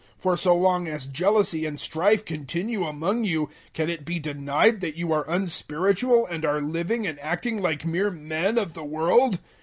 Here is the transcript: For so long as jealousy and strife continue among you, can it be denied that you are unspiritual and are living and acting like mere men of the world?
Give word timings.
For 0.17 0.35
so 0.35 0.55
long 0.55 0.87
as 0.87 1.05
jealousy 1.05 1.63
and 1.67 1.79
strife 1.79 2.25
continue 2.25 2.85
among 2.87 3.23
you, 3.23 3.51
can 3.73 3.87
it 3.87 4.03
be 4.03 4.17
denied 4.17 4.81
that 4.81 4.95
you 4.95 5.13
are 5.13 5.29
unspiritual 5.29 6.25
and 6.25 6.43
are 6.43 6.59
living 6.59 7.05
and 7.05 7.19
acting 7.19 7.61
like 7.61 7.85
mere 7.85 8.09
men 8.09 8.57
of 8.57 8.73
the 8.73 8.83
world? 8.83 9.37